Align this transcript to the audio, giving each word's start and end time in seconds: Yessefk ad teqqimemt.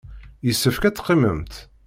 Yessefk 0.45 0.83
ad 0.83 0.93
teqqimemt. 0.95 1.53